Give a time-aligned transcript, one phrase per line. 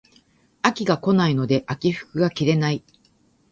[0.63, 2.83] 秋が来ないので秋服が着れない